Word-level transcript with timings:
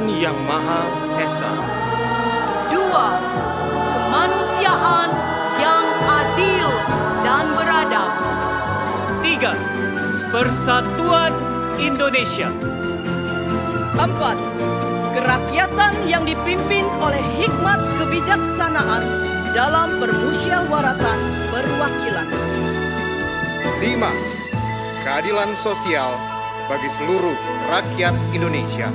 ketuhanan 0.00 0.20
yang 0.22 0.38
Maha 0.48 0.82
Esa. 1.20 1.52
Dua, 2.72 3.08
kemanusiaan 4.08 5.10
yang 5.60 5.84
adil 6.08 6.68
dan 7.20 7.44
beradab. 7.52 8.10
Tiga, 9.20 9.52
persatuan 10.32 11.32
Indonesia. 11.76 12.48
Empat, 14.00 14.38
kerakyatan 15.12 15.92
yang 16.08 16.24
dipimpin 16.24 16.88
oleh 17.04 17.20
hikmat 17.36 17.80
kebijaksanaan 18.00 19.04
dalam 19.52 20.00
permusyawaratan 20.00 21.18
perwakilan. 21.52 22.28
5. 23.84 25.04
Keadilan 25.04 25.50
sosial 25.60 26.16
bagi 26.70 26.88
seluruh 26.96 27.36
rakyat 27.68 28.14
Indonesia. 28.32 28.88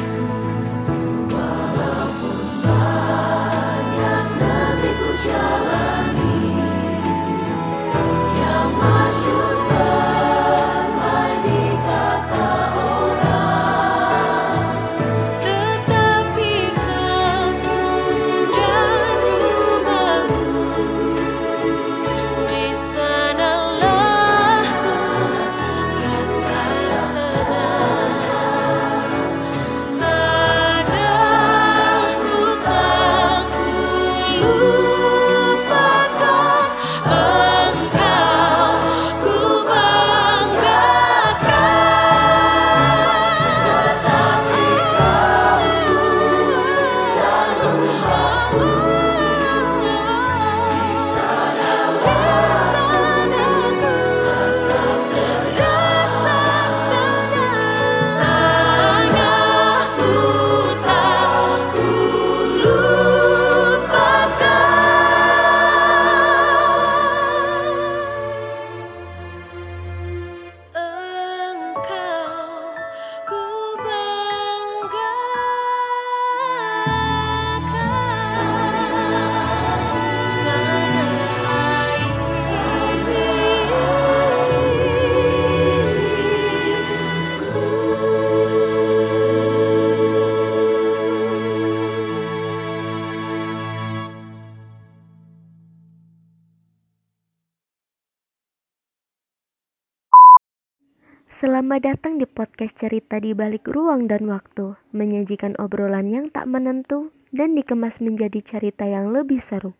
Selamat 101.46 101.86
datang 101.86 102.18
di 102.18 102.26
podcast 102.26 102.74
cerita 102.74 103.22
di 103.22 103.38
balik 103.38 103.70
ruang 103.70 104.10
dan 104.10 104.26
waktu, 104.26 104.82
menyajikan 104.90 105.54
obrolan 105.62 106.10
yang 106.10 106.34
tak 106.34 106.50
menentu 106.50 107.14
dan 107.30 107.54
dikemas 107.54 108.02
menjadi 108.02 108.42
cerita 108.42 108.90
yang 108.90 109.14
lebih 109.14 109.38
seru. 109.38 109.78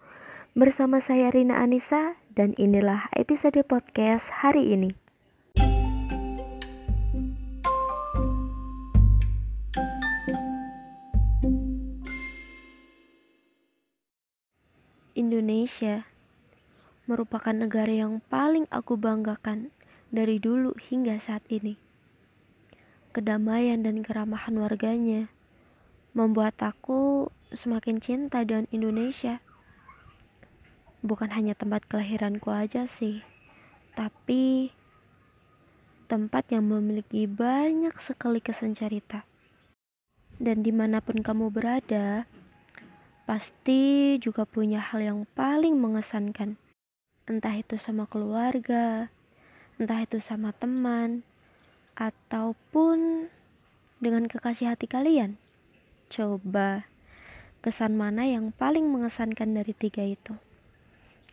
Bersama 0.54 1.02
saya 1.02 1.34
Rina 1.34 1.58
Anissa 1.58 2.22
dan 2.38 2.54
inilah 2.62 3.10
episode 3.18 3.58
podcast 3.66 4.30
hari 4.46 4.78
ini. 4.78 4.94
Indonesia 15.18 16.06
merupakan 17.10 17.58
negara 17.58 17.90
yang 17.90 18.22
paling 18.30 18.70
aku 18.70 19.02
banggakan 19.02 19.74
dari 20.14 20.38
dulu 20.38 20.76
hingga 20.90 21.18
saat 21.22 21.46
ini. 21.50 21.78
Kedamaian 23.16 23.82
dan 23.86 24.04
keramahan 24.04 24.60
warganya 24.60 25.32
membuat 26.16 26.56
aku 26.64 27.32
semakin 27.52 28.00
cinta 28.00 28.44
dengan 28.44 28.68
Indonesia. 28.72 29.44
Bukan 31.06 31.32
hanya 31.36 31.54
tempat 31.54 31.86
kelahiranku 31.86 32.50
aja 32.50 32.90
sih, 32.90 33.22
tapi 33.94 34.74
tempat 36.06 36.50
yang 36.54 36.70
memiliki 36.70 37.26
banyak 37.26 37.94
sekali 37.98 38.40
kesan 38.42 38.74
cerita. 38.74 39.26
Dan 40.36 40.62
di 40.62 40.72
mana 40.76 41.00
pun 41.00 41.24
kamu 41.24 41.52
berada, 41.52 42.28
pasti 43.24 44.16
juga 44.20 44.44
punya 44.44 44.84
hal 44.84 45.02
yang 45.02 45.20
paling 45.34 45.80
mengesankan. 45.80 46.60
Entah 47.26 47.56
itu 47.58 47.80
sama 47.80 48.06
keluarga, 48.06 49.10
entah 49.76 50.00
itu 50.08 50.24
sama 50.24 50.56
teman, 50.56 51.28
ataupun 52.00 53.28
dengan 54.00 54.28
kekasih 54.28 54.72
hati 54.72 54.88
kalian. 54.88 55.36
Coba, 56.08 56.88
kesan 57.60 57.96
mana 58.00 58.28
yang 58.28 58.56
paling 58.56 58.88
mengesankan 58.88 59.52
dari 59.56 59.76
tiga 59.76 60.04
itu? 60.04 60.36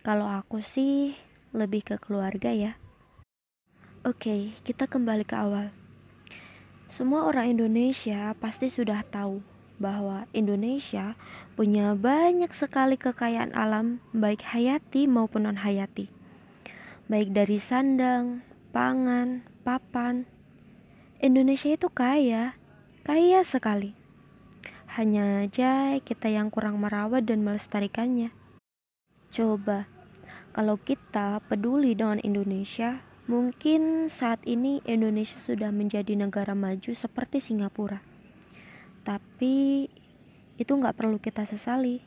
Kalau 0.02 0.26
aku 0.26 0.58
sih 0.62 1.14
lebih 1.54 1.86
ke 1.86 1.96
keluarga 2.02 2.50
ya. 2.50 2.74
Oke, 4.02 4.58
kita 4.66 4.90
kembali 4.90 5.22
ke 5.22 5.38
awal. 5.38 5.70
Semua 6.90 7.30
orang 7.30 7.54
Indonesia 7.54 8.34
pasti 8.42 8.66
sudah 8.66 9.06
tahu 9.06 9.38
bahwa 9.78 10.26
Indonesia 10.34 11.14
punya 11.54 11.94
banyak 11.94 12.50
sekali 12.50 12.98
kekayaan 12.98 13.54
alam, 13.54 14.02
baik 14.10 14.42
hayati 14.42 15.06
maupun 15.06 15.46
non-hayati 15.46 16.21
baik 17.10 17.34
dari 17.34 17.58
sandang, 17.58 18.46
pangan, 18.70 19.42
papan. 19.66 20.26
Indonesia 21.22 21.70
itu 21.74 21.86
kaya, 21.90 22.54
kaya 23.06 23.42
sekali. 23.46 23.94
Hanya 24.92 25.46
aja 25.46 25.96
kita 26.02 26.28
yang 26.28 26.52
kurang 26.52 26.82
merawat 26.82 27.24
dan 27.24 27.40
melestarikannya. 27.40 28.34
Coba, 29.32 29.88
kalau 30.52 30.76
kita 30.76 31.40
peduli 31.48 31.96
dengan 31.96 32.20
Indonesia, 32.20 33.00
mungkin 33.24 34.12
saat 34.12 34.44
ini 34.44 34.84
Indonesia 34.84 35.40
sudah 35.40 35.72
menjadi 35.72 36.12
negara 36.12 36.52
maju 36.52 36.92
seperti 36.92 37.40
Singapura. 37.40 38.04
Tapi 39.00 39.88
itu 40.60 40.72
nggak 40.76 40.94
perlu 40.94 41.16
kita 41.16 41.48
sesali. 41.48 42.04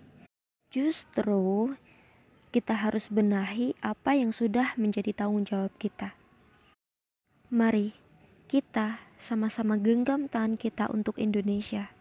Justru 0.69 1.74
kita 2.56 2.72
harus 2.72 3.12
benahi 3.12 3.75
apa 3.84 4.16
yang 4.16 4.31
sudah 4.31 4.80
menjadi 4.80 5.12
tanggung 5.12 5.44
jawab 5.44 5.75
kita. 5.75 6.16
Mari 7.52 7.92
kita 8.48 9.04
sama-sama 9.19 9.75
genggam 9.75 10.31
tangan 10.31 10.56
kita 10.56 10.88
untuk 10.88 11.19
Indonesia. 11.19 11.92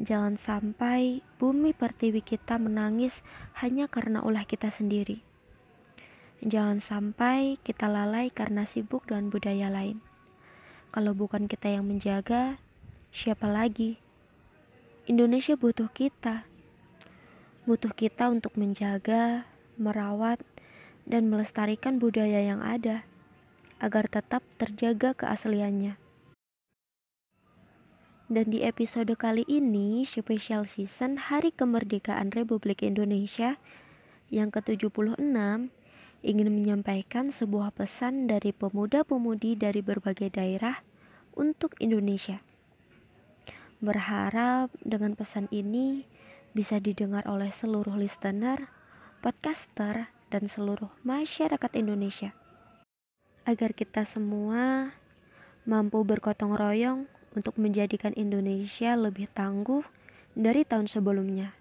Jangan 0.00 0.40
sampai 0.40 1.20
bumi 1.36 1.76
pertiwi 1.76 2.24
kita 2.24 2.56
menangis 2.56 3.20
hanya 3.60 3.84
karena 3.84 4.24
ulah 4.24 4.48
kita 4.48 4.72
sendiri. 4.72 5.20
Jangan 6.40 6.80
sampai 6.80 7.60
kita 7.60 7.84
lalai 7.84 8.32
karena 8.32 8.64
sibuk 8.64 9.04
dengan 9.04 9.28
budaya 9.28 9.68
lain. 9.68 10.00
Kalau 10.88 11.12
bukan 11.12 11.44
kita 11.44 11.68
yang 11.68 11.84
menjaga, 11.84 12.56
siapa 13.12 13.44
lagi? 13.44 14.00
Indonesia 15.04 15.52
butuh 15.52 15.92
kita. 15.92 16.48
Butuh 17.68 17.92
kita 17.92 18.32
untuk 18.32 18.56
menjaga, 18.56 19.51
merawat, 19.82 20.38
dan 21.02 21.26
melestarikan 21.26 21.98
budaya 21.98 22.38
yang 22.38 22.62
ada 22.62 23.02
agar 23.82 24.06
tetap 24.06 24.46
terjaga 24.62 25.10
keasliannya. 25.18 25.98
Dan 28.32 28.48
di 28.48 28.64
episode 28.64 29.12
kali 29.18 29.44
ini, 29.44 30.08
special 30.08 30.64
season 30.64 31.20
Hari 31.20 31.52
Kemerdekaan 31.52 32.32
Republik 32.32 32.80
Indonesia 32.80 33.60
yang 34.32 34.48
ke-76 34.48 35.20
ingin 36.24 36.48
menyampaikan 36.48 37.28
sebuah 37.28 37.76
pesan 37.76 38.30
dari 38.30 38.56
pemuda-pemudi 38.56 39.58
dari 39.60 39.84
berbagai 39.84 40.32
daerah 40.32 40.80
untuk 41.36 41.76
Indonesia. 41.76 42.40
Berharap 43.82 44.72
dengan 44.80 45.12
pesan 45.12 45.50
ini 45.52 46.08
bisa 46.56 46.80
didengar 46.80 47.28
oleh 47.28 47.52
seluruh 47.52 48.00
listener, 48.00 48.70
podcaster, 49.22 50.10
dan 50.34 50.50
seluruh 50.50 50.90
masyarakat 51.06 51.70
Indonesia. 51.78 52.34
Agar 53.46 53.70
kita 53.70 54.02
semua 54.02 54.90
mampu 55.62 56.02
bergotong 56.02 56.58
royong 56.58 57.06
untuk 57.38 57.54
menjadikan 57.54 58.10
Indonesia 58.18 58.98
lebih 58.98 59.30
tangguh 59.30 59.86
dari 60.34 60.66
tahun 60.66 60.90
sebelumnya. 60.90 61.54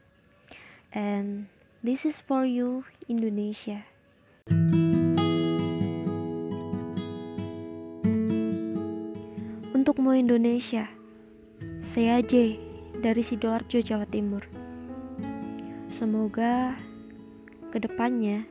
And 0.90 1.54
this 1.86 2.02
is 2.02 2.18
for 2.18 2.50
you, 2.50 2.82
Indonesia. 3.06 3.86
Untukmu 9.78 10.18
Indonesia, 10.18 10.90
saya 11.94 12.26
J 12.26 12.58
dari 13.06 13.22
Sidoarjo, 13.22 13.86
Jawa 13.86 14.10
Timur. 14.10 14.50
Semoga 15.94 16.74
ke 17.72 17.80
depannya 17.80 18.44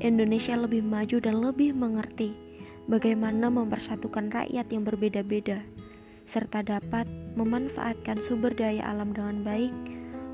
Indonesia 0.00 0.56
lebih 0.56 0.80
maju 0.86 1.20
dan 1.20 1.42
lebih 1.44 1.76
mengerti 1.76 2.32
bagaimana 2.90 3.50
mempersatukan 3.50 4.34
rakyat 4.34 4.66
yang 4.70 4.82
berbeda-beda, 4.82 5.62
serta 6.26 6.62
dapat 6.62 7.06
memanfaatkan 7.38 8.18
sumber 8.26 8.50
daya 8.50 8.86
alam 8.86 9.14
dengan 9.14 9.46
baik, 9.46 9.74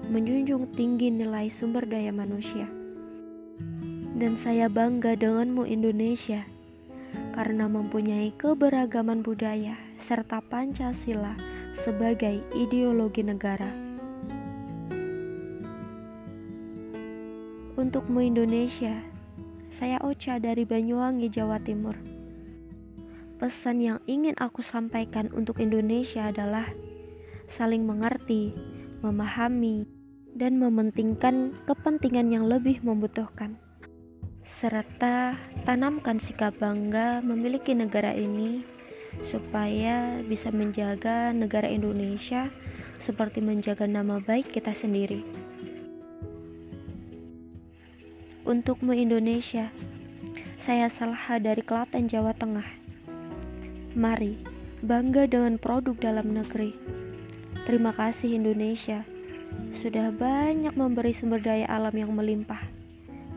menjunjung 0.08 0.72
tinggi 0.72 1.12
nilai 1.12 1.52
sumber 1.52 1.84
daya 1.84 2.12
manusia. 2.14 2.68
Dan 4.16 4.40
saya 4.40 4.72
bangga 4.72 5.12
denganmu 5.16 5.68
Indonesia, 5.68 6.48
karena 7.36 7.68
mempunyai 7.68 8.32
keberagaman 8.40 9.20
budaya 9.20 9.76
serta 10.00 10.40
Pancasila 10.40 11.36
sebagai 11.84 12.40
ideologi 12.56 13.20
negara. 13.20 13.85
Untukmu 17.86 18.18
Indonesia, 18.18 18.98
saya 19.70 20.02
Ocha 20.02 20.42
dari 20.42 20.66
Banyuwangi, 20.66 21.30
Jawa 21.30 21.62
Timur. 21.62 21.94
Pesan 23.38 23.78
yang 23.78 24.02
ingin 24.10 24.34
aku 24.42 24.58
sampaikan 24.58 25.30
untuk 25.30 25.62
Indonesia 25.62 26.26
adalah 26.26 26.66
saling 27.46 27.86
mengerti, 27.86 28.50
memahami, 29.06 29.86
dan 30.34 30.58
mementingkan 30.58 31.54
kepentingan 31.62 32.34
yang 32.34 32.50
lebih 32.50 32.82
membutuhkan. 32.82 33.54
Serta 34.42 35.38
tanamkan 35.62 36.18
sikap 36.18 36.58
bangga 36.58 37.22
memiliki 37.22 37.70
negara 37.70 38.10
ini 38.18 38.66
supaya 39.22 40.26
bisa 40.26 40.50
menjaga 40.50 41.30
negara 41.30 41.70
Indonesia 41.70 42.50
seperti 42.98 43.38
menjaga 43.38 43.86
nama 43.86 44.18
baik 44.18 44.50
kita 44.50 44.74
sendiri. 44.74 45.22
Untukmu 48.46 48.94
Indonesia, 48.94 49.75
saya 50.62 50.87
Salha 50.87 51.43
dari 51.43 51.66
Klaten, 51.66 52.06
Jawa 52.06 52.31
Tengah. 52.31 52.78
Mari 53.98 54.38
bangga 54.87 55.26
dengan 55.26 55.58
produk 55.58 55.98
dalam 55.98 56.31
negeri. 56.31 56.70
Terima 57.66 57.90
kasih 57.90 58.38
Indonesia 58.38 59.02
sudah 59.75 60.14
banyak 60.14 60.78
memberi 60.78 61.10
sumber 61.10 61.43
daya 61.43 61.66
alam 61.66 61.90
yang 61.90 62.14
melimpah. 62.14 62.62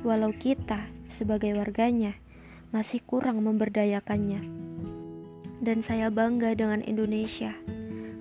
Walau 0.06 0.30
kita 0.30 0.86
sebagai 1.10 1.58
warganya 1.58 2.14
masih 2.70 3.02
kurang 3.02 3.42
memberdayakannya. 3.42 4.46
Dan 5.58 5.82
saya 5.82 6.14
bangga 6.14 6.54
dengan 6.54 6.86
Indonesia 6.86 7.58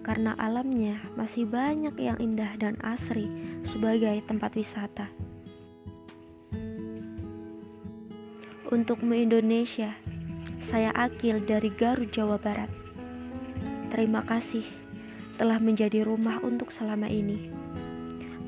karena 0.08 0.32
alamnya 0.40 0.96
masih 1.20 1.44
banyak 1.44 2.00
yang 2.00 2.16
indah 2.16 2.56
dan 2.56 2.80
asri 2.80 3.28
sebagai 3.68 4.24
tempat 4.24 4.56
wisata. 4.56 5.27
Untukmu 8.68 9.16
Indonesia, 9.16 9.96
saya 10.60 10.92
Akil 10.92 11.40
dari 11.40 11.72
Garut, 11.72 12.12
Jawa 12.12 12.36
Barat. 12.36 12.68
Terima 13.88 14.20
kasih 14.20 14.60
telah 15.40 15.56
menjadi 15.56 16.04
rumah 16.04 16.36
untuk 16.44 16.68
selama 16.68 17.08
ini. 17.08 17.48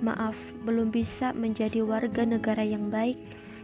Maaf, 0.05 0.37
belum 0.69 0.93
bisa 0.93 1.33
menjadi 1.33 1.81
warga 1.81 2.29
negara 2.29 2.61
yang 2.61 2.93
baik 2.93 3.17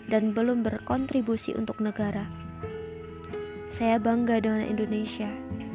dan 0.08 0.32
belum 0.32 0.64
berkontribusi 0.64 1.52
untuk 1.52 1.76
negara. 1.76 2.24
Saya 3.68 4.00
bangga 4.00 4.40
dengan 4.40 4.64
Indonesia 4.64 5.28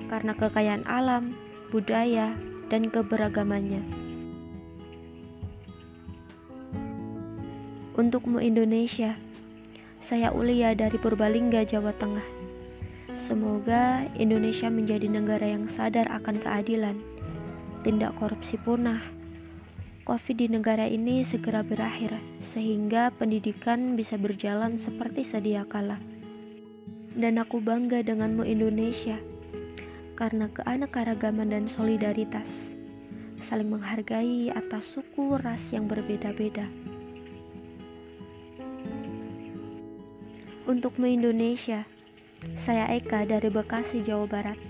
karena 0.10 0.34
kekayaan 0.34 0.90
alam, 0.90 1.30
budaya, 1.70 2.34
dan 2.74 2.90
keberagamannya. 2.90 3.86
Untukmu 7.94 8.42
Indonesia, 8.42 9.14
saya 10.12 10.28
Ulia 10.36 10.76
dari 10.76 11.00
Purbalingga, 11.00 11.64
Jawa 11.64 11.96
Tengah. 11.96 12.28
Semoga 13.16 14.04
Indonesia 14.20 14.68
menjadi 14.68 15.08
negara 15.08 15.48
yang 15.48 15.72
sadar 15.72 16.04
akan 16.12 16.36
keadilan, 16.36 17.00
tindak 17.88 18.12
korupsi 18.20 18.60
punah, 18.60 19.00
COVID 20.04 20.36
di 20.36 20.52
negara 20.52 20.84
ini 20.84 21.24
segera 21.24 21.64
berakhir, 21.64 22.12
sehingga 22.44 23.16
pendidikan 23.16 23.96
bisa 23.96 24.20
berjalan 24.20 24.76
seperti 24.76 25.24
sedia 25.24 25.64
kala. 25.64 25.96
Dan 27.16 27.40
aku 27.40 27.64
bangga 27.64 28.04
denganmu 28.04 28.44
Indonesia, 28.44 29.16
karena 30.20 30.52
keanekaragaman 30.52 31.56
dan 31.56 31.72
solidaritas, 31.72 32.52
saling 33.48 33.72
menghargai 33.72 34.52
atas 34.52 34.92
suku 34.92 35.40
ras 35.40 35.72
yang 35.72 35.88
berbeda-beda. 35.88 36.91
Untukmu 40.62 41.10
Indonesia, 41.10 41.90
saya 42.62 42.86
Eka 42.94 43.26
dari 43.26 43.50
Bekasi, 43.50 44.06
Jawa 44.06 44.30
Barat. 44.30 44.62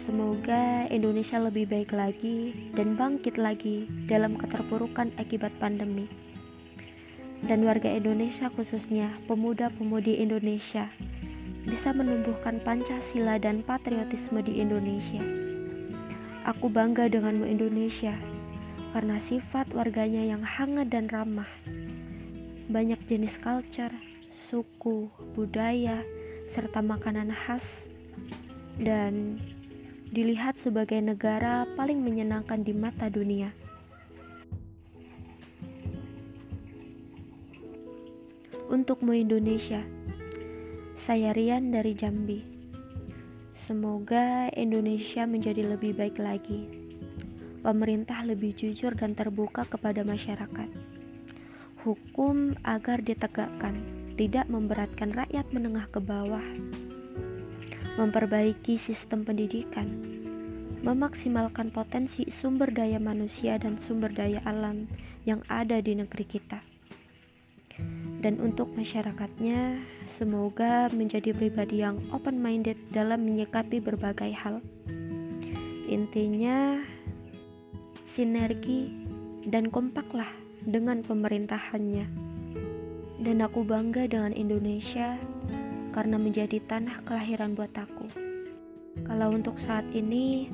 Semoga 0.00 0.88
Indonesia 0.88 1.36
lebih 1.36 1.68
baik 1.68 1.92
lagi 1.92 2.56
dan 2.72 2.96
bangkit 2.96 3.36
lagi 3.36 3.84
dalam 4.08 4.40
keterpurukan 4.40 5.12
akibat 5.20 5.52
pandemi. 5.60 6.08
Dan 7.44 7.68
warga 7.68 7.92
Indonesia 7.92 8.48
khususnya 8.48 9.12
pemuda-pemudi 9.28 10.16
Indonesia 10.16 10.88
bisa 11.68 11.92
menumbuhkan 11.92 12.56
Pancasila 12.64 13.36
dan 13.36 13.60
patriotisme 13.68 14.40
di 14.40 14.64
Indonesia. 14.64 15.20
Aku 16.48 16.72
bangga 16.72 17.12
denganmu 17.12 17.44
Indonesia 17.44 18.16
karena 18.96 19.20
sifat 19.20 19.76
warganya 19.76 20.24
yang 20.24 20.40
hangat 20.40 20.88
dan 20.88 21.12
ramah. 21.12 21.52
Banyak 22.72 23.04
jenis 23.04 23.36
culture, 23.44 23.92
suku, 24.36 25.08
budaya, 25.32 26.04
serta 26.52 26.84
makanan 26.84 27.32
khas 27.32 27.64
dan 28.76 29.40
dilihat 30.12 30.54
sebagai 30.60 31.00
negara 31.00 31.64
paling 31.74 32.04
menyenangkan 32.04 32.60
di 32.60 32.76
mata 32.76 33.08
dunia. 33.08 33.50
Untukmu 38.66 39.14
Indonesia, 39.16 39.80
saya 40.98 41.32
Rian 41.32 41.72
dari 41.72 41.96
Jambi. 41.96 42.40
Semoga 43.56 44.52
Indonesia 44.52 45.24
menjadi 45.24 45.64
lebih 45.64 45.96
baik 45.96 46.20
lagi. 46.20 46.68
Pemerintah 47.64 48.22
lebih 48.22 48.52
jujur 48.54 48.94
dan 48.94 49.16
terbuka 49.16 49.64
kepada 49.66 50.04
masyarakat. 50.06 50.70
Hukum 51.82 52.58
agar 52.66 53.02
ditegakkan, 53.02 54.05
tidak 54.16 54.48
memberatkan 54.48 55.12
rakyat 55.12 55.46
menengah 55.52 55.84
ke 55.92 56.00
bawah. 56.00 56.44
Memperbaiki 58.00 58.76
sistem 58.76 59.24
pendidikan, 59.24 59.88
memaksimalkan 60.84 61.72
potensi 61.72 62.28
sumber 62.28 62.72
daya 62.72 63.00
manusia 63.00 63.56
dan 63.56 63.80
sumber 63.80 64.12
daya 64.12 64.40
alam 64.44 64.88
yang 65.28 65.40
ada 65.48 65.80
di 65.80 65.96
negeri 65.96 66.24
kita. 66.24 66.60
Dan 68.24 68.40
untuk 68.40 68.72
masyarakatnya, 68.72 69.80
semoga 70.08 70.88
menjadi 70.92 71.36
pribadi 71.36 71.84
yang 71.84 72.00
open-minded 72.10 72.80
dalam 72.90 73.22
menyikapi 73.22 73.78
berbagai 73.84 74.32
hal. 74.32 74.64
Intinya, 75.86 76.80
sinergi 78.08 78.90
dan 79.46 79.68
kompaklah 79.68 80.32
dengan 80.64 81.04
pemerintahannya. 81.04 82.25
Dan 83.16 83.40
aku 83.40 83.64
bangga 83.64 84.04
dengan 84.04 84.36
Indonesia 84.36 85.16
karena 85.96 86.20
menjadi 86.20 86.60
tanah 86.68 87.00
kelahiran 87.08 87.56
buat 87.56 87.72
aku. 87.72 88.04
Kalau 89.08 89.32
untuk 89.32 89.56
saat 89.56 89.88
ini, 89.96 90.52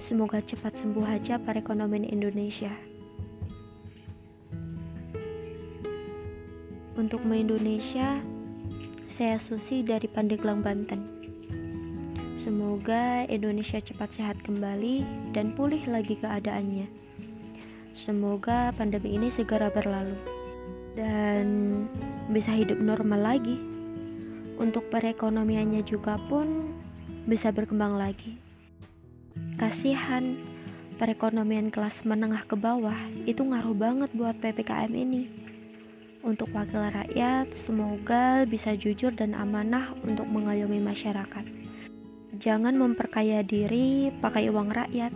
semoga 0.00 0.40
cepat 0.40 0.80
sembuh 0.80 1.04
aja 1.04 1.36
perekonomian 1.36 2.08
Indonesia. 2.08 2.72
Untuk 6.96 7.20
me 7.28 7.44
Indonesia, 7.44 8.16
saya 9.12 9.36
Susi 9.36 9.84
dari 9.84 10.08
Pandeglang, 10.08 10.64
Banten. 10.64 11.04
Semoga 12.40 13.28
Indonesia 13.28 13.76
cepat 13.76 14.16
sehat 14.16 14.40
kembali 14.40 15.04
dan 15.36 15.52
pulih 15.52 15.84
lagi 15.84 16.16
keadaannya. 16.16 16.88
Semoga 17.92 18.72
pandemi 18.72 19.20
ini 19.20 19.28
segera 19.28 19.68
berlalu 19.68 20.27
dan 20.98 21.46
bisa 22.34 22.50
hidup 22.50 22.82
normal 22.82 23.22
lagi. 23.22 23.54
Untuk 24.58 24.90
perekonomiannya 24.90 25.86
juga 25.86 26.18
pun 26.26 26.74
bisa 27.30 27.54
berkembang 27.54 27.94
lagi. 27.94 28.34
Kasihan 29.54 30.34
perekonomian 30.98 31.70
kelas 31.70 32.02
menengah 32.02 32.42
ke 32.42 32.58
bawah 32.58 32.98
itu 33.22 33.46
ngaruh 33.46 33.78
banget 33.78 34.10
buat 34.18 34.34
PPKM 34.42 34.90
ini. 34.90 35.30
Untuk 36.26 36.50
wakil 36.50 36.82
rakyat, 36.82 37.54
semoga 37.54 38.42
bisa 38.42 38.74
jujur 38.74 39.14
dan 39.14 39.38
amanah 39.38 39.94
untuk 40.02 40.26
mengayomi 40.26 40.82
masyarakat. 40.82 41.46
Jangan 42.42 42.74
memperkaya 42.74 43.46
diri 43.46 44.10
pakai 44.18 44.50
uang 44.50 44.74
rakyat. 44.74 45.14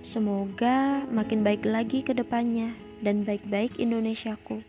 Semoga 0.00 1.04
makin 1.12 1.44
baik 1.44 1.68
lagi 1.68 2.00
ke 2.00 2.16
depannya 2.16 2.72
dan 3.04 3.28
baik-baik 3.28 3.76
Indonesiaku. 3.76 4.64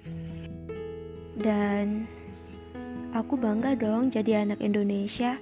Dan 1.36 2.08
aku 3.12 3.36
bangga 3.36 3.76
dong 3.76 4.12
jadi 4.12 4.48
anak 4.48 4.64
Indonesia. 4.64 5.36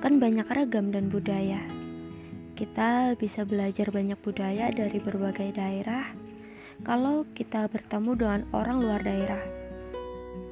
Kan 0.00 0.16
banyak 0.16 0.48
ragam 0.48 0.88
dan 0.90 1.12
budaya. 1.12 1.60
Kita 2.56 3.16
bisa 3.16 3.44
belajar 3.44 3.88
banyak 3.88 4.16
budaya 4.20 4.72
dari 4.72 5.00
berbagai 5.00 5.56
daerah 5.56 6.08
kalau 6.80 7.28
kita 7.36 7.68
bertemu 7.68 8.12
dengan 8.16 8.42
orang 8.56 8.80
luar 8.80 9.00
daerah. 9.04 9.44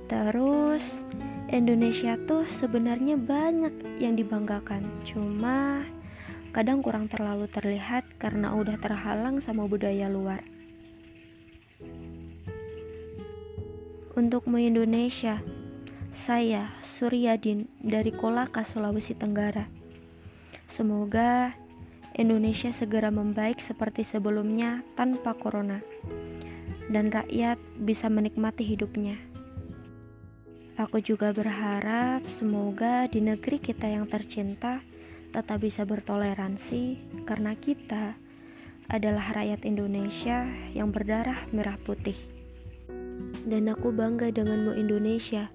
Terus 0.09 1.05
Indonesia 1.49 2.17
tuh 2.29 2.45
sebenarnya 2.61 3.17
banyak 3.17 4.01
yang 4.01 4.17
dibanggakan, 4.17 4.85
cuma 5.05 5.85
kadang 6.53 6.81
kurang 6.81 7.09
terlalu 7.09 7.49
terlihat 7.49 8.05
karena 8.21 8.53
udah 8.57 8.77
terhalang 8.81 9.41
sama 9.41 9.65
budaya 9.69 10.09
luar. 10.09 10.41
Untukmu 14.19 14.59
Indonesia, 14.59 15.39
saya 16.11 16.75
Suryadin 16.83 17.71
dari 17.79 18.11
Kolaka, 18.11 18.67
Sulawesi 18.67 19.15
Tenggara. 19.15 19.71
Semoga 20.67 21.55
Indonesia 22.19 22.75
segera 22.75 23.15
membaik 23.15 23.63
seperti 23.63 24.03
sebelumnya 24.03 24.83
tanpa 24.99 25.39
corona 25.39 25.79
dan 26.91 27.15
rakyat 27.15 27.63
bisa 27.79 28.11
menikmati 28.11 28.67
hidupnya. 28.67 29.23
Aku 30.83 30.99
juga 30.99 31.31
berharap 31.31 32.27
semoga 32.27 33.07
di 33.07 33.23
negeri 33.23 33.63
kita 33.63 33.87
yang 33.87 34.11
tercinta 34.11 34.83
tetap 35.31 35.63
bisa 35.63 35.87
bertoleransi 35.87 36.99
karena 37.23 37.55
kita 37.55 38.19
adalah 38.91 39.31
rakyat 39.31 39.63
Indonesia 39.63 40.43
yang 40.75 40.91
berdarah 40.91 41.39
merah 41.55 41.79
putih. 41.87 42.38
Dan 43.49 43.73
aku 43.73 43.89
bangga 43.89 44.29
denganmu 44.29 44.77
Indonesia 44.77 45.49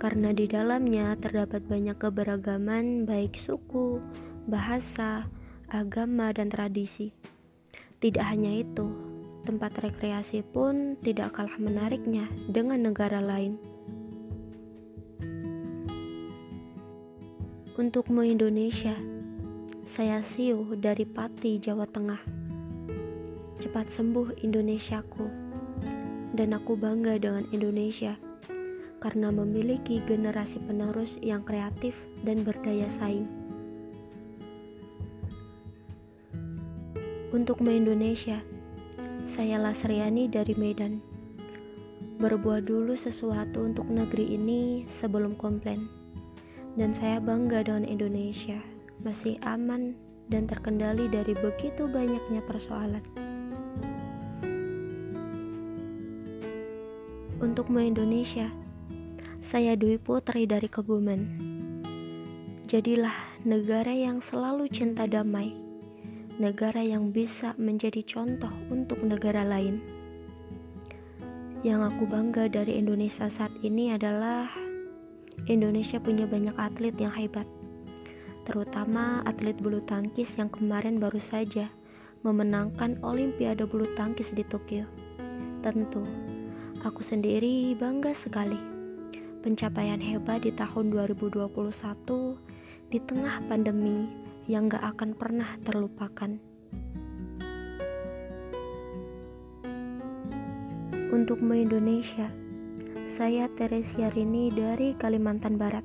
karena 0.00 0.32
di 0.32 0.48
dalamnya 0.48 1.12
terdapat 1.20 1.60
banyak 1.68 2.00
keberagaman 2.00 3.04
baik 3.04 3.36
suku, 3.36 4.00
bahasa, 4.48 5.28
agama, 5.68 6.32
dan 6.32 6.48
tradisi. 6.48 7.12
Tidak 8.00 8.24
hanya 8.24 8.48
itu, 8.64 8.88
tempat 9.44 9.76
rekreasi 9.84 10.40
pun 10.40 10.96
tidak 11.04 11.36
kalah 11.36 11.60
menariknya 11.60 12.32
dengan 12.48 12.88
negara 12.88 13.20
lain. 13.20 13.60
Untukmu 17.76 18.24
Indonesia, 18.24 18.96
saya 19.84 20.24
Siu 20.24 20.76
dari 20.80 21.04
Pati, 21.04 21.60
Jawa 21.60 21.84
Tengah. 21.84 22.24
Cepat 23.60 23.92
sembuh 23.92 24.40
Indonesiaku, 24.40 25.39
dan 26.34 26.54
aku 26.54 26.78
bangga 26.78 27.18
dengan 27.18 27.44
Indonesia 27.50 28.14
karena 29.00 29.32
memiliki 29.32 29.98
generasi 30.04 30.60
penerus 30.60 31.16
yang 31.24 31.40
kreatif 31.42 31.96
dan 32.22 32.44
berdaya 32.44 32.86
saing. 32.92 33.24
Untukmu 37.30 37.70
Indonesia, 37.70 38.42
saya 39.30 39.56
Lasriani 39.56 40.26
dari 40.26 40.52
Medan. 40.58 40.98
Berbuat 42.20 42.68
dulu 42.68 42.92
sesuatu 42.98 43.64
untuk 43.64 43.88
negeri 43.88 44.36
ini 44.36 44.84
sebelum 44.84 45.38
komplain. 45.40 45.88
Dan 46.76 46.92
saya 46.92 47.22
bangga 47.22 47.64
dengan 47.64 47.88
Indonesia, 47.88 48.60
masih 49.00 49.40
aman 49.48 49.96
dan 50.28 50.44
terkendali 50.50 51.08
dari 51.08 51.32
begitu 51.38 51.88
banyaknya 51.88 52.44
persoalan. 52.44 53.19
Untukmu 57.50 57.82
Indonesia, 57.82 58.46
saya 59.42 59.74
Dwi 59.74 59.98
Putri 59.98 60.46
dari 60.46 60.70
Kebumen. 60.70 61.34
Jadilah 62.70 63.42
negara 63.42 63.90
yang 63.90 64.22
selalu 64.22 64.70
cinta 64.70 65.02
damai, 65.10 65.58
negara 66.38 66.78
yang 66.78 67.10
bisa 67.10 67.58
menjadi 67.58 68.06
contoh 68.06 68.54
untuk 68.70 69.02
negara 69.02 69.42
lain. 69.42 69.82
Yang 71.66 71.90
aku 71.90 72.06
bangga 72.06 72.46
dari 72.46 72.78
Indonesia 72.78 73.26
saat 73.26 73.50
ini 73.66 73.98
adalah 73.98 74.46
Indonesia 75.50 75.98
punya 75.98 76.30
banyak 76.30 76.54
atlet 76.54 76.94
yang 77.02 77.10
hebat, 77.18 77.50
terutama 78.46 79.26
atlet 79.26 79.58
bulu 79.58 79.82
tangkis 79.90 80.38
yang 80.38 80.54
kemarin 80.54 81.02
baru 81.02 81.18
saja 81.18 81.66
memenangkan 82.22 83.02
Olimpiade 83.02 83.66
bulu 83.66 83.90
tangkis 83.98 84.30
di 84.38 84.46
Tokyo. 84.46 84.86
Tentu, 85.66 86.06
aku 86.80 87.04
sendiri 87.04 87.76
bangga 87.76 88.16
sekali. 88.16 88.56
Pencapaian 89.40 90.00
hebat 90.00 90.44
di 90.44 90.52
tahun 90.52 90.92
2021 90.92 91.48
di 92.92 92.98
tengah 93.04 93.40
pandemi 93.48 94.08
yang 94.48 94.68
gak 94.68 94.96
akan 94.96 95.16
pernah 95.16 95.48
terlupakan. 95.64 96.36
Untukmu 101.10 101.52
Indonesia, 101.58 102.30
saya 103.10 103.50
Teresia 103.58 104.08
Rini 104.14 104.48
dari 104.54 104.94
Kalimantan 104.94 105.58
Barat. 105.58 105.82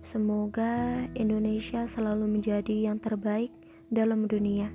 Semoga 0.00 1.04
Indonesia 1.18 1.84
selalu 1.84 2.38
menjadi 2.38 2.88
yang 2.88 2.96
terbaik 2.96 3.52
dalam 3.92 4.24
dunia, 4.24 4.72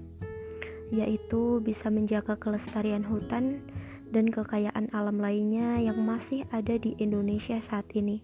yaitu 0.93 1.57
bisa 1.63 1.89
menjaga 1.89 2.37
kelestarian 2.37 3.01
hutan 3.01 3.65
dan 4.13 4.29
kekayaan 4.29 4.93
alam 4.93 5.17
lainnya 5.17 5.81
yang 5.81 5.97
masih 6.05 6.45
ada 6.53 6.77
di 6.77 6.93
Indonesia 7.01 7.57
saat 7.57 7.89
ini. 7.97 8.21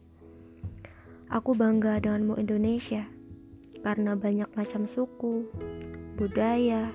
Aku 1.34 1.58
bangga 1.58 1.98
denganmu 1.98 2.38
Indonesia, 2.38 3.10
karena 3.82 4.14
banyak 4.14 4.54
macam 4.54 4.86
suku, 4.86 5.50
budaya, 6.14 6.94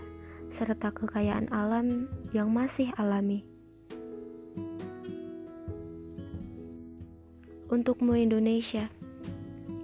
serta 0.55 0.95
kekayaan 0.95 1.51
alam 1.51 2.07
yang 2.31 2.55
masih 2.55 2.95
alami. 2.95 3.43
Untukmu 7.67 8.15
Indonesia, 8.15 8.87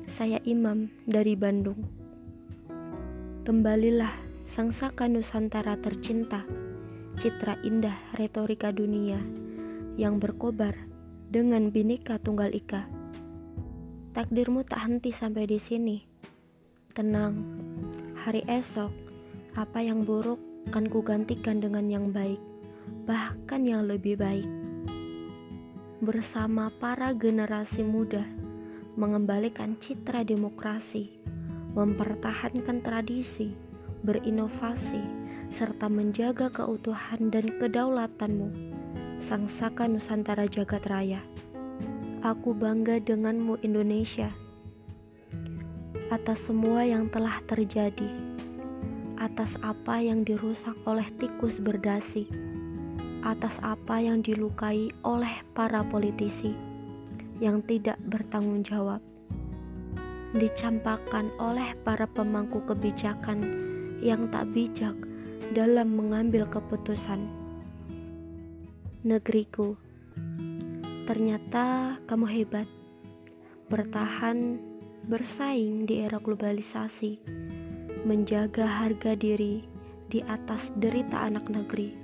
saya 0.06 0.38
Imam 0.46 0.86
dari 1.10 1.34
Bandung. 1.34 1.82
Kembalilah 3.42 4.14
sang 4.46 4.70
saka 4.70 5.10
Nusantara 5.10 5.74
tercinta 5.82 6.46
citra 7.18 7.58
indah 7.66 7.96
retorika 8.14 8.70
dunia 8.70 9.18
yang 9.98 10.22
berkobar 10.22 10.76
dengan 11.30 11.70
Bhinneka 11.70 12.18
Tunggal 12.22 12.54
Ika. 12.54 12.86
Takdirmu 14.14 14.66
tak 14.66 14.86
henti 14.86 15.14
sampai 15.14 15.46
di 15.46 15.58
sini. 15.62 16.02
Tenang, 16.90 17.38
hari 18.18 18.42
esok 18.50 18.90
apa 19.54 19.82
yang 19.82 20.02
buruk 20.02 20.38
akan 20.70 20.86
kugantikan 20.90 21.58
dengan 21.62 21.86
yang 21.90 22.10
baik, 22.10 22.38
bahkan 23.06 23.62
yang 23.66 23.86
lebih 23.86 24.18
baik. 24.18 24.46
Bersama 26.02 26.70
para 26.82 27.14
generasi 27.14 27.86
muda, 27.86 28.26
mengembalikan 28.98 29.78
citra 29.78 30.26
demokrasi, 30.26 31.10
mempertahankan 31.74 32.82
tradisi, 32.82 33.54
berinovasi, 34.02 35.19
serta 35.50 35.90
menjaga 35.90 36.46
keutuhan 36.54 37.28
dan 37.34 37.50
kedaulatanmu, 37.58 38.54
Sang 39.18 39.50
Saka 39.50 39.90
Nusantara 39.90 40.46
Jagat 40.46 40.86
Raya. 40.86 41.18
Aku 42.22 42.54
bangga 42.54 43.02
denganmu 43.02 43.58
Indonesia, 43.66 44.30
atas 46.14 46.38
semua 46.46 46.86
yang 46.86 47.10
telah 47.10 47.42
terjadi, 47.50 48.08
atas 49.18 49.58
apa 49.66 49.98
yang 49.98 50.22
dirusak 50.22 50.78
oleh 50.86 51.06
tikus 51.18 51.58
berdasi, 51.58 52.30
atas 53.26 53.58
apa 53.60 53.98
yang 53.98 54.22
dilukai 54.22 54.94
oleh 55.02 55.34
para 55.52 55.82
politisi 55.82 56.54
yang 57.42 57.64
tidak 57.66 57.98
bertanggung 58.06 58.62
jawab. 58.62 59.02
dicampakkan 60.30 61.26
oleh 61.42 61.74
para 61.82 62.06
pemangku 62.06 62.62
kebijakan 62.62 63.42
yang 63.98 64.30
tak 64.30 64.46
bijak 64.54 64.94
dalam 65.56 65.96
mengambil 65.96 66.44
keputusan. 66.46 67.24
Negeriku, 69.00 69.80
ternyata 71.08 71.96
kamu 72.04 72.26
hebat, 72.28 72.68
bertahan, 73.72 74.60
bersaing 75.08 75.88
di 75.88 76.04
era 76.04 76.20
globalisasi, 76.20 77.16
menjaga 78.04 78.68
harga 78.68 79.16
diri 79.16 79.64
di 80.12 80.20
atas 80.26 80.74
derita 80.76 81.24
anak 81.24 81.48
negeri. 81.48 81.96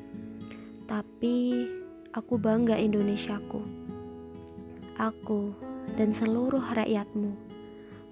Tapi 0.88 1.66
aku 2.16 2.35
bangga 2.40 2.81
Indonesiaku. 2.81 3.61
Aku 4.97 5.52
dan 6.00 6.16
seluruh 6.16 6.64
rakyatmu 6.73 7.37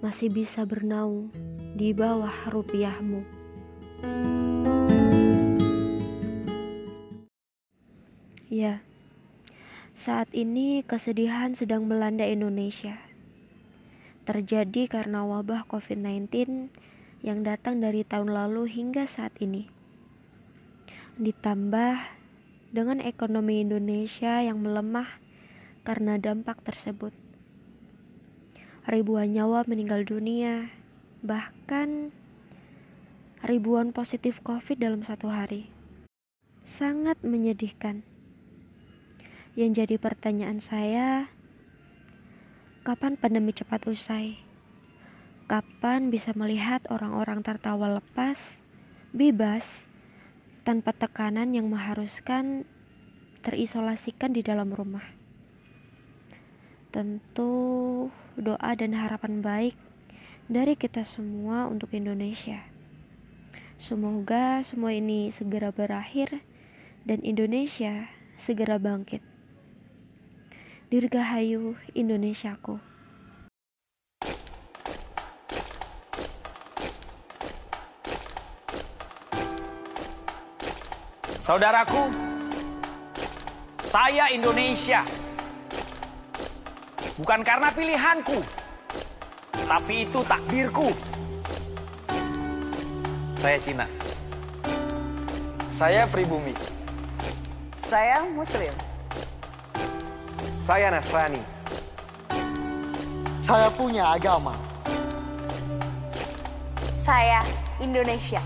masih 0.05 0.29
bisa 0.29 0.61
bernaung 0.69 1.33
di 1.73 1.89
bawah 1.91 2.53
rupiahmu. 2.53 3.25
Ya, 8.45 8.85
saat 9.97 10.29
ini 10.29 10.85
kesedihan 10.85 11.57
sedang 11.57 11.89
melanda 11.89 12.29
Indonesia. 12.29 13.01
Terjadi 14.21 14.85
karena 14.85 15.25
wabah 15.25 15.65
COVID-19 15.65 16.69
yang 17.25 17.41
datang 17.41 17.81
dari 17.81 18.05
tahun 18.05 18.29
lalu 18.29 18.69
hingga 18.69 19.09
saat 19.09 19.33
ini. 19.41 19.65
Ditambah 21.17 22.05
dengan 22.69 23.01
ekonomi 23.01 23.65
Indonesia 23.65 24.45
yang 24.45 24.61
melemah 24.61 25.09
karena 25.81 26.21
dampak 26.21 26.61
tersebut. 26.61 27.17
Ribuan 28.85 29.33
nyawa 29.33 29.65
meninggal 29.65 30.05
dunia, 30.05 30.69
bahkan 31.25 32.13
ribuan 33.41 33.89
positif 33.89 34.37
COVID 34.45 34.77
dalam 34.77 35.01
satu 35.01 35.33
hari. 35.33 35.73
Sangat 36.61 37.17
menyedihkan. 37.25 38.05
Yang 39.55 39.87
jadi 39.87 39.95
pertanyaan 39.95 40.59
saya, 40.59 41.31
kapan 42.83 43.15
pandemi 43.15 43.55
cepat 43.55 43.87
usai? 43.87 44.35
Kapan 45.47 46.11
bisa 46.11 46.35
melihat 46.35 46.83
orang-orang 46.91 47.39
tertawa 47.39 47.87
lepas, 48.03 48.59
bebas, 49.15 49.87
tanpa 50.67 50.91
tekanan 50.91 51.55
yang 51.55 51.71
mengharuskan 51.71 52.67
terisolasikan 53.47 54.35
di 54.35 54.43
dalam 54.43 54.75
rumah? 54.75 55.07
Tentu 56.91 58.11
doa 58.35 58.71
dan 58.75 58.91
harapan 58.91 59.39
baik 59.39 59.79
dari 60.51 60.75
kita 60.75 61.07
semua 61.07 61.71
untuk 61.71 61.95
Indonesia. 61.95 62.59
Semoga 63.79 64.59
semua 64.67 64.91
ini 64.91 65.31
segera 65.31 65.71
berakhir 65.71 66.43
dan 67.07 67.23
Indonesia 67.23 68.11
segera 68.35 68.75
bangkit. 68.75 69.34
Dirgahayu 70.85 71.73
Indonesiaku. 71.97 72.77
Saudaraku, 81.41 82.13
saya 83.81 84.29
Indonesia. 84.29 85.01
Bukan 87.17 87.41
karena 87.41 87.73
pilihanku, 87.73 88.45
tapi 89.65 90.05
itu 90.05 90.21
takdirku. 90.21 90.93
Saya 93.41 93.57
Cina. 93.57 93.89
Saya 95.73 96.05
pribumi. 96.13 96.53
Saya 97.89 98.21
Muslim. 98.37 98.84
Saya 100.65 100.89
Nasrani. 100.89 101.37
Saya 103.37 103.69
punya 103.69 104.17
agama. 104.17 104.49
Saya 106.97 107.45
Indonesia. 107.77 108.41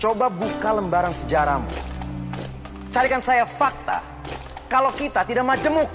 Coba 0.00 0.32
buka 0.32 0.72
lembaran 0.72 1.12
sejarahmu. 1.12 1.68
Carikan 2.88 3.20
saya 3.20 3.44
fakta 3.44 4.00
kalau 4.72 4.88
kita 4.96 5.20
tidak 5.28 5.44
majemuk. 5.44 5.92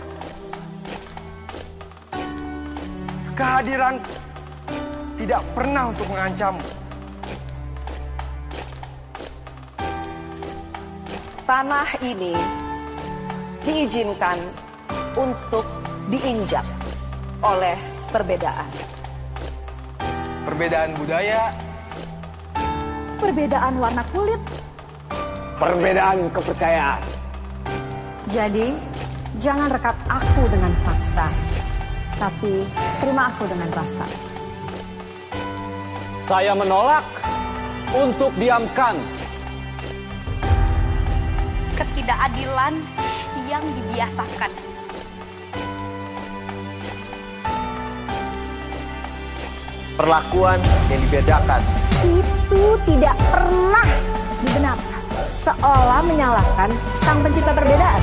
Kehadiran 3.34 3.98
tidak 5.18 5.42
pernah 5.58 5.90
untuk 5.90 6.06
mengancammu. 6.14 6.85
Tanah 11.46 11.86
ini 12.02 12.34
diizinkan 13.62 14.42
untuk 15.14 15.66
diinjak 16.10 16.66
oleh 17.46 17.78
perbedaan. 18.10 18.70
Perbedaan 20.46 20.92
budaya, 20.98 21.54
Perbedaan 23.16 23.74
warna 23.82 24.04
kulit. 24.14 24.42
perbedaan 25.56 26.30
kepercayaan. 26.36 27.02
Jadi, 28.28 28.76
jangan 29.40 29.72
rekat 29.72 29.96
aku 30.12 30.44
dengan 30.52 30.74
paksa, 30.84 31.32
tapi 32.20 32.68
terima 33.00 33.32
aku 33.32 33.48
dengan 33.48 33.70
rasa. 33.72 34.06
Saya 36.20 36.58
menolak 36.58 37.06
untuk 37.96 38.34
diamkan. 38.36 38.98
Ketidakadilan 42.06 42.74
yang 43.50 43.66
dibiasakan. 43.66 44.52
Perlakuan 49.98 50.62
yang 50.94 51.02
dibedakan. 51.02 51.66
Itu 52.06 52.78
tidak 52.86 53.18
pernah 53.34 53.90
dibenarkan. 54.38 55.02
Seolah 55.50 56.06
menyalahkan 56.06 56.70
sang 57.02 57.26
pencipta 57.26 57.58
perbedaan. 57.58 58.02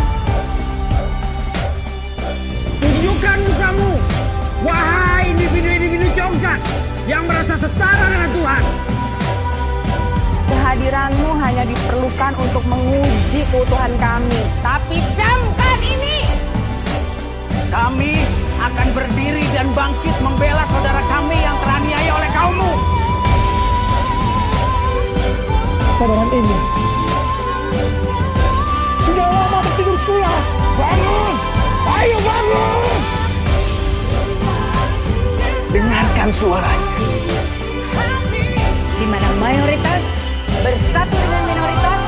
Tunjukkan 2.83 3.39
mukamu, 3.39 3.93
wahai 4.67 5.31
individu-individu 5.31 6.11
congkak 6.19 6.59
yang 7.07 7.23
merasa 7.31 7.55
setara 7.55 8.07
dengan 8.11 8.31
Tuhan. 8.35 8.92
Kehadiranmu 10.83 11.39
hanya 11.39 11.63
diperlukan 11.63 12.33
untuk 12.43 12.67
menguji 12.67 13.47
keutuhan 13.55 13.95
kami. 14.03 14.43
Tapi 14.67 14.99
camkan 15.15 15.79
ini. 15.79 16.27
Kami 17.71 18.27
akan 18.59 18.89
berdiri 18.91 19.47
dan 19.55 19.71
bangkit 19.79 20.11
membela 20.19 20.67
saudara 20.67 20.99
kami 21.07 21.39
yang 21.39 21.55
teraniaya 21.63 22.11
oleh 22.19 22.31
kaummu. 22.35 22.73
Saudara 26.03 26.27
ini 26.35 26.59
sudah 29.07 29.27
lama 29.31 29.59
tertidur 29.63 29.99
pulas. 30.03 30.47
Bangun, 30.83 31.35
ayo 31.95 32.19
bangun. 32.27 32.83
Dengarkan 35.71 36.29
suaranya. 36.35 36.91
Di 38.99 39.07
mana 39.07 39.31
mayoritas 39.39 39.92
bersatu 40.63 41.17
dengan 41.19 41.43
minoritas 41.51 42.03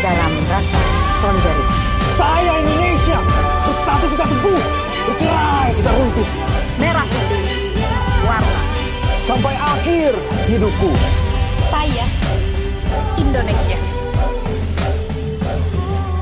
dalam 0.00 0.32
rasa 0.48 0.80
solidaritas. 1.20 1.82
Saya 2.16 2.52
Indonesia, 2.64 3.18
bersatu 3.68 4.06
kita 4.08 4.24
teguh, 4.24 4.62
bercerai 5.06 5.70
kita 5.76 5.90
runtuh. 5.92 6.28
Merah 6.80 7.06
putih, 7.06 7.44
warna. 8.24 8.60
Sampai 9.20 9.54
akhir 9.54 10.16
hidupku. 10.48 10.90
Saya 11.68 12.08
Indonesia. 13.20 13.76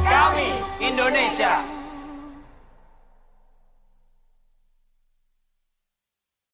Kami 0.03 0.51
Indonesia. 0.83 1.76